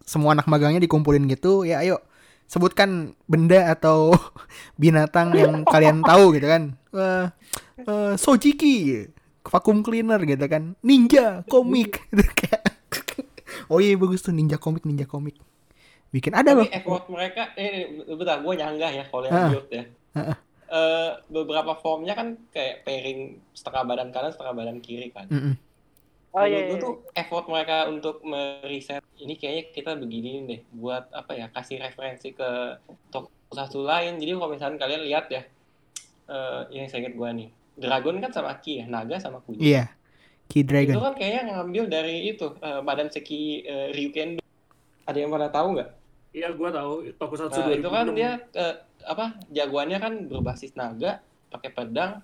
[0.00, 1.98] Semua anak magangnya dikumpulin gitu, ya ayo
[2.44, 4.12] sebutkan benda atau
[4.76, 6.62] binatang yang kalian tahu gitu kan.
[6.92, 7.26] Eh
[7.80, 9.06] eh, Sojiki,
[9.42, 10.74] vacuum cleaner gitu kan.
[10.80, 12.62] Ninja, komik gitu kayak.
[13.66, 15.38] Oh iya bagus tuh ninja komik, ninja komik.
[16.14, 16.62] Bikin ada loh.
[16.70, 19.84] Effort mereka, eh bentar, gue nyanggah ya kalau yang build ya.
[20.74, 25.26] Eh, beberapa formnya kan kayak pairing setengah badan kanan, setengah badan kiri kan.
[25.26, 25.54] Mm-mm.
[26.34, 26.82] oh iya, gue iya.
[26.82, 32.34] tuh effort mereka untuk meriset ini kayaknya kita begini deh buat apa ya kasih referensi
[32.34, 32.78] ke
[33.14, 34.18] toko satu lain.
[34.18, 35.46] Jadi kalau misalnya kalian lihat ya,
[36.26, 37.48] eh yang saya ingat gue nih,
[37.78, 39.62] Dragon kan sama Ki ya, Naga sama Kuji.
[39.62, 39.94] Iya.
[40.50, 40.94] Key Itu Dragon.
[41.06, 44.42] kan kayaknya ngambil dari itu eh, badan seki eh, Ryukendo.
[45.06, 45.90] Ada yang pada tahu nggak?
[46.34, 47.14] Iya, gua tahu.
[47.14, 48.18] Tokusatsu Nah, itu kan 2006.
[48.18, 48.74] dia eh,
[49.06, 52.18] apa jagoannya kan berbasis naga, pakai pedang.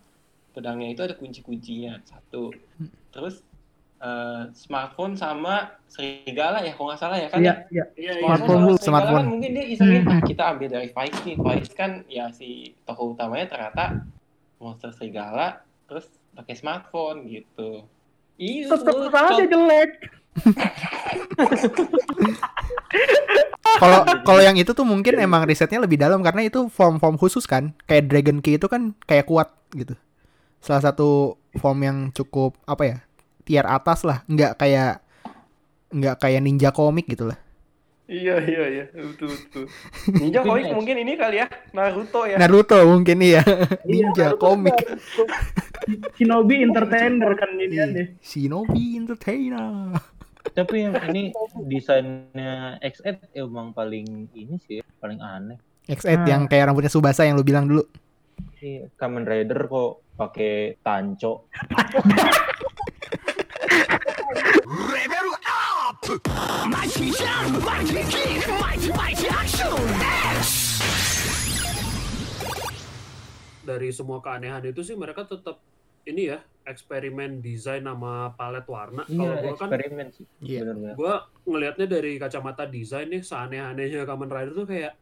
[0.50, 2.50] Pedangnya itu ada kunci-kuncinya satu.
[3.14, 3.46] Terus
[4.00, 7.38] eh, smartphone sama serigala ya, kalau nggak salah ya kan?
[7.38, 7.54] Iya, ya?
[7.70, 7.84] iya.
[7.94, 8.24] Iya, iya.
[8.26, 9.14] Smartphone dulu, serigala smartphone.
[9.14, 10.10] kan mungkin dia isengin, Hmm.
[10.10, 11.36] ah kita ambil dari Vice nih.
[11.38, 12.48] Vice kan ya si
[12.82, 13.84] tokoh utamanya ternyata
[14.58, 17.86] monster serigala, terus pakai smartphone gitu.
[18.40, 19.90] Iya, Tetap aja jelek.
[23.78, 27.76] Kalau kalau yang itu tuh mungkin emang risetnya lebih dalam karena itu form-form khusus kan.
[27.86, 29.94] Kayak Dragon Key itu kan kayak kuat gitu.
[30.58, 32.96] Salah satu form yang cukup apa ya?
[33.46, 35.00] Tier atas lah, nggak kayak
[35.90, 37.38] nggak kayak ninja komik gitu lah.
[38.10, 39.64] Iya iya iya betul betul.
[40.18, 42.42] Ninja komik mungkin ini kali ya Naruto ya.
[42.42, 43.38] Naruto mungkin iya.
[43.46, 44.74] Iya, ninja Naruto komik.
[46.18, 47.86] Shinobi Entertainer kan ini Iya.
[48.18, 49.94] Shinobi Entertainer.
[50.40, 51.30] Tapi yang ini
[51.68, 55.60] desainnya X8 emang paling ini sih, paling aneh.
[55.86, 56.26] X8 Ah.
[56.26, 57.84] yang kayak rambutnya Subasa yang lu bilang dulu.
[58.60, 61.48] Iya, Kamen Rider kok pakai tanco.
[73.60, 75.60] dari semua keanehan itu sih mereka tetap
[76.04, 79.02] ini ya eksperimen desain sama palet warna.
[79.02, 80.26] Kalau Iya, gua kan eksperimen sih.
[80.38, 80.60] Iya.
[80.94, 84.94] Gue ngelihatnya dari kacamata desain nih seaneh-anehnya Kamen Rider tuh kayak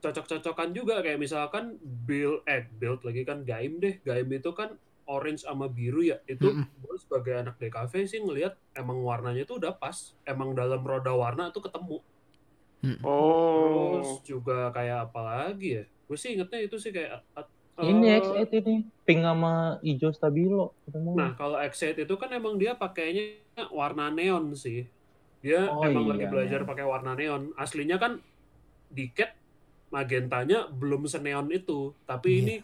[0.00, 5.44] cocok-cocokan juga kayak misalkan build eh build lagi kan Gaim deh Gaim itu kan orange
[5.44, 6.64] sama biru ya itu Mm-mm.
[6.80, 11.48] gue sebagai anak DKV sih ngelihat emang warnanya tuh udah pas emang dalam roda warna
[11.48, 12.04] tuh ketemu
[12.84, 14.20] terus Oh.
[14.20, 17.24] juga kayak apa lagi ya gue sih ingetnya itu sih kayak
[17.76, 21.10] uh, Ini uh, X8 ini pink sama hijau stabilo ketemu.
[21.14, 23.36] Nah, kalau X8 itu kan emang dia pakainya
[23.68, 24.86] warna neon sih.
[25.40, 26.70] Dia Oh, emang iya, lagi belajar neon.
[26.70, 27.42] pakai warna neon.
[27.54, 28.16] Aslinya kan
[28.88, 29.34] di Cat
[29.88, 32.40] magentanya belum seneon itu, tapi Iya.
[32.40, 32.54] ini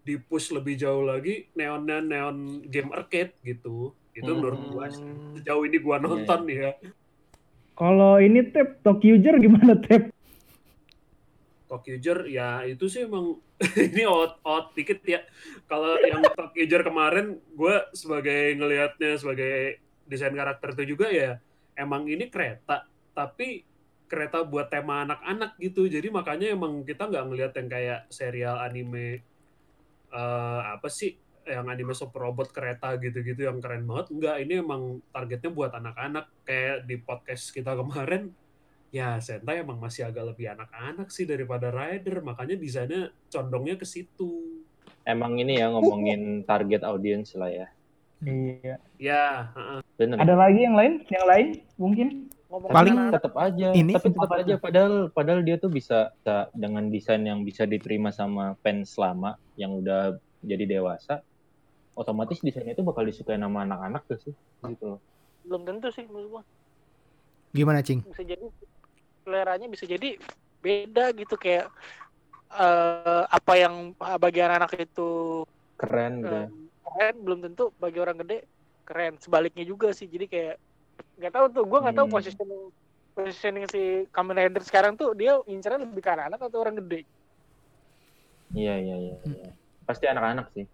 [0.00, 3.92] di push lebih jauh lagi neonnya neon game arcade gitu.
[4.10, 4.38] Itu Hmm.
[4.38, 6.72] menurut gua sejauh ini gua nonton ya.
[7.74, 10.12] Kalau ini tep Tokyoger gimana tep?
[11.70, 13.38] Tokyoger ya itu sih emang
[13.94, 15.22] ini out out dikit ya.
[15.70, 19.78] Kalau yang Tokyoger kemarin gue sebagai ngelihatnya sebagai
[20.10, 21.38] desain karakter itu juga ya
[21.78, 23.62] emang ini kereta tapi
[24.10, 25.86] kereta buat tema anak-anak gitu.
[25.86, 29.22] Jadi makanya emang kita nggak ngelihat yang kayak serial anime
[30.10, 31.14] eh, apa sih
[31.46, 34.10] yang anime super robot kereta gitu-gitu yang keren banget.
[34.10, 34.82] Enggak, ini emang
[35.14, 38.34] targetnya buat anak-anak kayak di podcast kita kemarin
[38.90, 44.60] ya Sentai emang masih agak lebih anak-anak sih daripada Rider makanya desainnya condongnya ke situ
[45.06, 47.66] Emang ini ya ngomongin target audience lah ya.
[48.20, 48.76] Iya.
[49.00, 49.80] ya heeh.
[49.96, 50.16] Bener.
[50.20, 50.92] Ada lagi yang lain?
[51.08, 51.48] Yang lain
[51.80, 52.08] mungkin?
[52.52, 56.90] Ngomong Paling- tetap aja Ini tapi tetap aja padahal padahal dia tuh bisa, bisa dengan
[56.92, 61.24] desain yang bisa diterima sama fans lama yang udah jadi dewasa
[61.96, 64.34] otomatis desainnya itu bakal disukai sama anak-anak tuh sih
[64.66, 65.00] gitu loh.
[65.46, 66.42] belum tentu sih menurut gua.
[67.50, 68.04] Gimana, Cing?
[68.04, 68.46] bisa jadi
[69.24, 70.16] seleranya bisa jadi
[70.60, 71.68] beda gitu kayak
[72.52, 75.44] eh, apa yang bagi anak itu
[75.80, 76.36] keren gitu
[76.84, 78.44] keren belum tentu bagi orang gede
[78.84, 79.14] keren.
[79.22, 80.56] Sebaliknya juga sih jadi kayak
[81.16, 82.14] nggak tahu tuh gue nggak tahu Hmm.
[82.18, 82.62] positioning
[83.14, 87.06] positioning si Kamen Rider sekarang tuh dia incernya lebih ke anak atau orang gede?
[88.50, 89.48] Iya iya iya iya.
[89.86, 90.66] pasti anak-anak sih.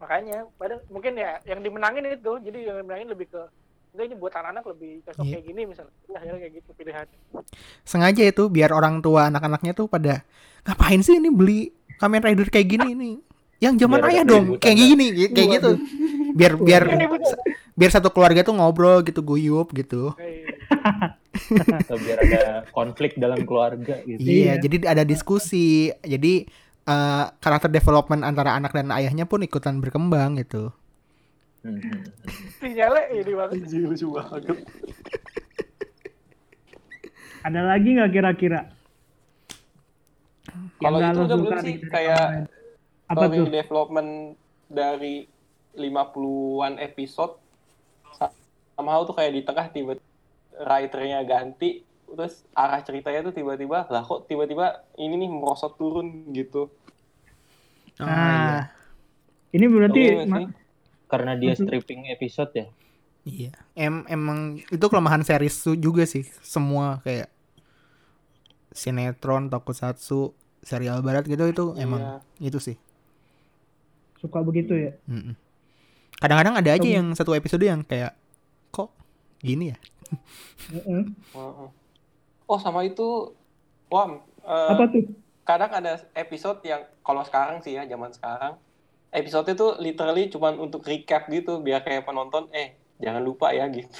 [0.00, 3.42] Makanya pada mungkin ya yang dimenangin itu jadi yang dimenangin lebih ke
[3.90, 5.32] "Udah, ini buat anak-anak lebih cocok Iya.
[5.32, 7.06] kayak gini misalnya ya, akhirnya kayak gitu pilihan
[7.82, 10.22] Sengaja itu biar orang tua anak-anaknya tuh pada
[10.62, 11.60] ngapain sih ini beli
[11.96, 13.14] Kamen Rider kayak gini nih.
[13.60, 14.84] Yang zaman Biar ayah dong, kayak kan?
[14.88, 15.70] gini, kayak gitu.
[16.32, 17.36] Biar biar Ini bener.
[17.76, 20.16] biar satu keluarga tuh ngobrol gitu, guyup gitu.
[21.90, 24.16] Biar ada konflik dalam keluarga gitu.
[24.16, 24.64] Iya, Iya.
[24.64, 25.92] jadi ada diskusi.
[26.00, 26.48] Jadi
[26.80, 30.72] eh, karakter development antara anak dan ayahnya pun ikutan berkembang gitu.
[32.60, 34.42] Sinyalnya ini banget lucu banget.
[37.40, 38.60] Ada lagi nggak kira-kira?
[40.80, 42.48] Kalau itu udah belum sih kayak
[43.08, 43.52] apa story tuh?
[43.52, 44.10] development
[44.70, 45.28] dari
[45.76, 47.36] 50-an episode
[48.16, 48.32] sa-
[48.76, 49.92] somehow tuh kayak di tengah tiba
[50.56, 56.66] writernya ganti terus arah ceritanya tuh tiba-tiba lah kok tiba-tiba ini nih merosot turun gitu.
[58.00, 58.66] Oh, Nah,
[59.52, 60.46] ini berarti sih?
[61.10, 62.66] Karena dia Maksud- stripping episode ya.
[63.20, 66.24] Iya, em emang itu kelemahan series tuh juga sih.
[66.40, 67.28] Semua kayak
[68.70, 72.76] sinetron, tokusatsu, serial barat gitu itu emang itu sih.
[74.16, 74.92] suka begitu ya?
[76.16, 78.12] Kadang-kadang ada aja yang satu episode yang kayak
[78.68, 78.92] kok
[79.40, 79.78] gini ya?
[80.68, 81.04] Heeh.
[81.32, 81.68] Heeh.
[82.44, 83.32] Oh sama itu,
[83.88, 85.08] Wam, eh, Apa tuh?
[85.40, 88.60] kadang ada episode yang kalau sekarang sih ya zaman sekarang
[89.10, 93.98] episode itu literally cuman untuk recap gitu biar kayak penonton eh jangan lupa ya gitu.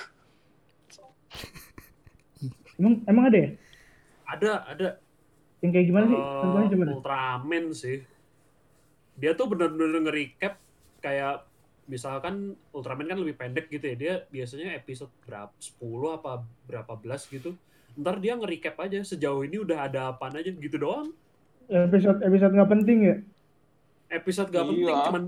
[2.81, 3.51] Emang emang ada ya?
[4.31, 4.89] Ada, ada.
[5.61, 6.21] Yang kayak gimana sih?
[6.21, 6.95] Contohnya coba deh.
[6.97, 7.99] Ultraman sih.
[9.21, 10.57] Dia tuh bener-bener nge-recap
[11.05, 11.45] kayak
[11.91, 13.97] misalkan Ultraman kan lebih pendek gitu ya.
[13.99, 17.53] Dia biasanya episode berapa 10 apa berapa belas gitu.
[17.99, 21.13] Ntar dia nge-recap aja sejauh ini udah ada apa aja gitu doang.
[21.69, 23.17] Episode episode nggak penting ya?
[24.11, 24.71] Episode gak Iya.
[24.75, 25.25] penting cuman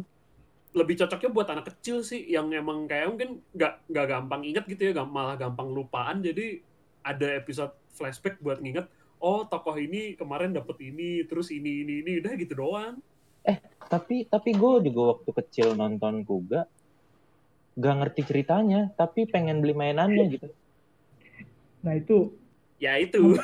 [0.73, 4.90] lebih cocoknya buat anak kecil sih yang emang kayak mungkin nggak nggak gampang inget gitu
[4.90, 6.25] ya, malah gampang lupaan.
[6.25, 6.64] Jadi
[7.05, 8.88] ada episode flashback buat nginget
[9.21, 12.99] oh tokoh ini kemarin dapet ini terus ini ini ini udah gitu doang
[13.87, 16.64] Tapi tapi gue juga waktu kecil nonton Kuga
[17.73, 20.49] gak ngerti ceritanya, tapi pengen beli mainannya gitu.
[21.83, 22.33] Nah itu
[22.79, 23.37] ya itu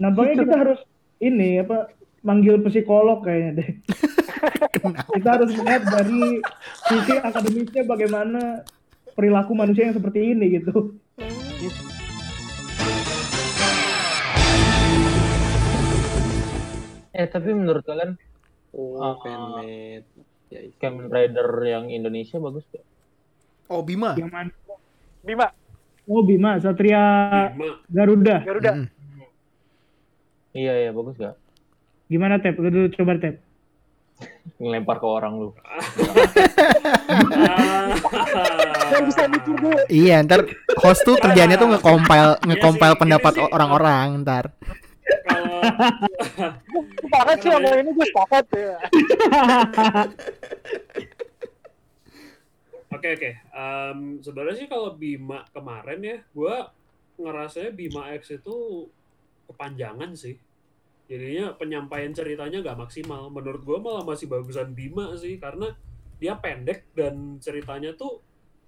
[0.00, 0.80] nampaknya kita harus
[1.22, 1.92] ini apa
[2.26, 3.70] manggil psikolog kayaknya deh.
[4.78, 6.40] kita harus lihat dari
[6.86, 8.62] sisi akademisnya bagaimana
[9.12, 10.96] perilaku manusia yang seperti ini gitu.
[17.12, 18.20] Eh tapi menurut kalian
[18.76, 19.16] Oh, Ah.
[19.24, 20.04] fanmade.
[20.52, 20.60] Ya.
[20.76, 22.84] Kamen Rider yang Indonesia bagus gak?
[23.66, 24.12] Oh Bima.
[24.14, 24.52] Yang mana?
[25.24, 25.48] Bima
[26.06, 27.02] Oh Bima, Satria
[27.50, 28.36] Bima Garuda.
[28.44, 28.86] Garuda Mm.
[30.52, 31.34] Iya iya bagus gak?
[32.06, 32.60] Gimana Tep?
[32.60, 33.40] Lu dulu coba Tep.
[34.56, 35.48] Ngelempar ke orang lu.
[38.88, 40.40] Yang bisa mikir dulu Iya, ntar
[40.80, 44.44] host tuh kerjanya tuh nge-compile nge-compile Iya sih, pendapat orang-orang ntar.
[45.26, 48.74] kalau sepakat sih sama ini gue sepakat ya
[52.86, 53.30] Oke oke.
[53.52, 56.70] Em, sebenarnya sih kalau Bima kemarin ya, gua
[57.18, 58.86] ngerasanya Bima X itu
[59.50, 60.38] kepanjangan sih.
[61.06, 63.30] Jadinya penyampaian ceritanya nggak maksimal.
[63.30, 65.70] Menurut gua malah masih bagusan Bima sih, karena
[66.18, 68.18] dia pendek dan ceritanya tuh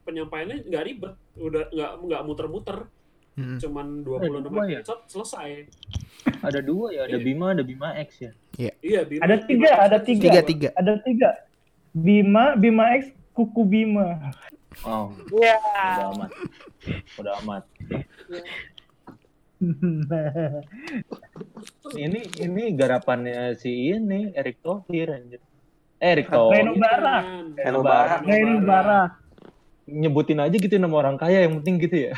[0.04, 2.78] penyampaiannya nggak ribet, udah nggak nggak muter-muter,
[3.38, 3.54] Mm.
[3.62, 4.82] cuman 26 dua ya?
[4.82, 5.50] episode selesai.
[6.42, 7.22] Ada dua ya, ada Iya.
[7.22, 8.32] Bima, ada Bima X ya.
[8.82, 10.22] Iya, Bima, Ada tiga, Bima ada tiga.
[10.26, 10.68] Tiga tiga.
[10.74, 11.30] Ada tiga.
[11.94, 14.34] Bima, Bima X, Kuku Bima.
[14.82, 16.30] Oh, Iya udah amat.
[17.14, 17.62] Udah amat.
[21.98, 25.42] Ini ini garapannya si ini Erick Thohir anjir.
[25.98, 26.78] Eh, Erick Reno Thohir.
[26.78, 27.22] Barak.
[27.58, 28.22] Reno Barak.
[28.22, 29.10] Ren Barak.
[29.88, 32.14] Nyebutin aja gitu nama orang kaya yang penting gitu ya.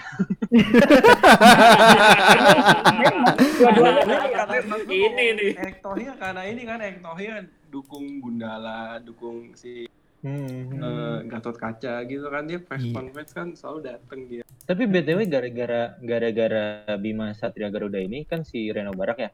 [4.91, 5.51] Ini nih.
[5.57, 9.89] Erick Thohir karena ini kan Erick Thohir dukung Gundala, dukung si
[10.21, 10.77] Hmm.
[10.77, 12.93] eh, Gatot Kaca gitu kan dia press Iya.
[12.93, 14.45] conference kan selalu dateng dia.
[14.63, 19.31] Tapi BTW gara-gara gara-gara Bima Satria Garuda ini kan si Reno Barak ya.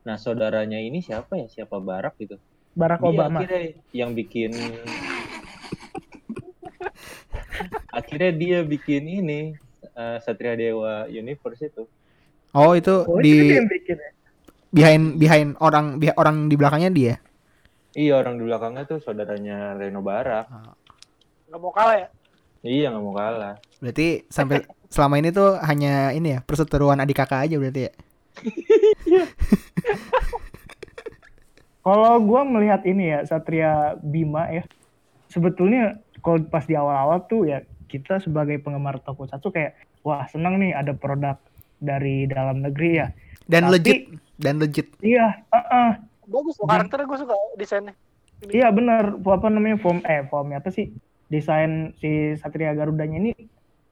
[0.00, 1.46] Nah, saudaranya ini siapa ya?
[1.46, 2.40] Siapa Barak gitu?
[2.72, 3.38] Barack Dia Obama.
[3.38, 4.50] akhirnya yang bikin
[7.90, 9.40] akhirnya dia bikin ini
[9.92, 11.84] eh, Satria Dewa Universe itu.
[12.50, 14.10] Oh itu Oh, itu di dia yang bikin ya?
[14.70, 17.14] behind behind orang orang di belakangnya dia.
[17.94, 20.46] Iya orang di belakangnya tuh saudaranya Reno Barak.
[21.50, 22.08] nggak mau kalah ya
[22.62, 23.54] Iya nggak mau kalah.
[23.80, 27.92] Berarti sampai selama ini tuh hanya ini ya perseteruan adik kakak aja berarti ya.
[31.80, 34.68] Kalau gua melihat ini ya Satria Bima ya,
[35.32, 40.76] sebetulnya kalau pas di awal-awal tuh ya kita sebagai penggemar tokusatsu kayak wah seneng nih
[40.76, 41.40] ada produk
[41.80, 43.08] dari dalam negeri ya.
[43.48, 43.98] Dan Tapi- legit,
[44.36, 44.92] dan legit.
[45.00, 45.90] Iya, uh-uh.
[46.30, 47.94] Bagus loh karakternya gue suka desainnya.
[48.40, 48.62] Ini.
[48.62, 50.94] Iya benar, apa namanya form eh formnya apa sih?
[51.28, 53.32] Desain si Satria Garudanya ini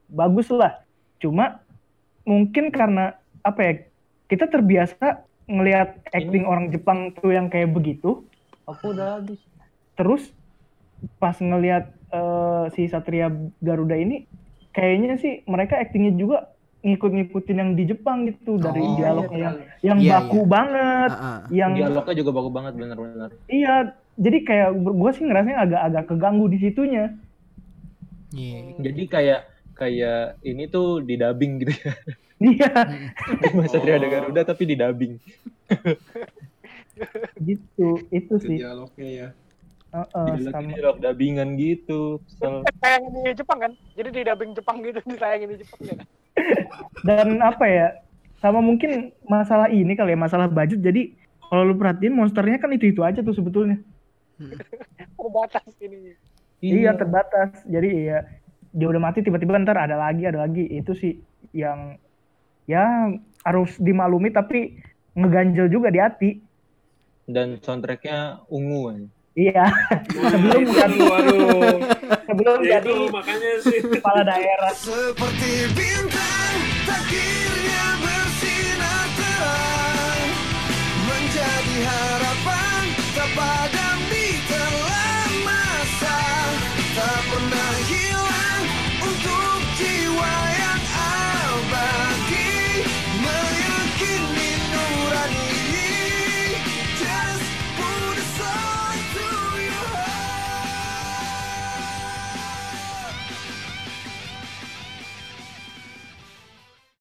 [0.09, 0.81] bagus lah.
[1.21, 1.61] Cuma
[2.23, 3.73] mungkin karena apa ya?
[4.29, 8.25] Kita terbiasa ngelihat acting orang Jepang tuh yang kayak begitu.
[8.65, 9.41] Aku udah habis.
[9.97, 10.33] Terus
[11.17, 13.29] pas ngelihat eh, si Satria
[13.61, 14.25] Garuda ini
[14.73, 19.55] kayaknya sih mereka actingnya juga ngikut-ngikutin yang di Jepang gitu dari Oh, dialognya iya, yang
[19.83, 20.47] yang Iya, baku iya.
[20.47, 21.39] banget, ah.
[21.51, 23.29] yang Dialognya juga bagus banget bener-bener.
[23.47, 23.75] iya.
[24.19, 27.05] Jadi kayak gue sih ngerasanya agak-agak keganggu di situnya.
[28.31, 28.59] Iya.
[28.79, 29.41] Jadi kayak
[29.73, 31.93] kayak ini tuh di dubbing gitu ya.
[32.39, 32.71] Iya,
[33.55, 35.19] Mas Satria ada Garuda tapi di dubbing.
[37.47, 37.87] gitu.
[38.09, 38.59] Itu sih.
[38.59, 39.27] dialognya ya.
[39.89, 42.19] Dialog sama dialog dubbingan gitu.
[42.23, 42.61] Kesel.
[42.77, 43.71] Tayangin di Jepang kan?
[43.95, 45.95] Jadi di dubbing Jepang gitu ditayangin di Jepang ya.
[45.95, 46.07] kan?
[47.07, 47.87] Dan apa ya?
[48.39, 50.79] Sama mungkin masalah ini kali ya, masalah budget.
[50.79, 51.11] Jadi
[51.49, 53.81] kalau lu perhatiin monsternya kan itu-itu aja tuh sebetulnya.
[55.19, 56.15] Terbatas ininya.
[56.63, 57.51] Iya, terbatas.
[57.67, 58.23] Jadi ya
[58.69, 60.63] dia udah mati tiba-tiba ntar ada lagi, ada lagi.
[60.71, 61.19] Itu sih
[61.51, 61.99] yang
[62.69, 63.11] ya
[63.43, 64.79] harus dimaklumi tapi
[65.17, 66.31] ngeganjel juga di hati.
[67.27, 69.01] Dan soundtracknya ungu kan.
[69.39, 69.71] Iya,
[70.35, 71.79] Sebelum itu, waduh.
[72.27, 73.79] sebelum jadi itu makanya sih.
[73.87, 74.73] kepala daerah.
[74.75, 76.18] Seperti bintang
[76.89, 80.29] Akhirnya bersinar terang.
[81.05, 86.19] Menjadi harapan Tak padam di telan masa.
[86.97, 87.78] Tak pernah